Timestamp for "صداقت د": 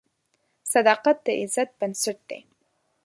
0.71-1.27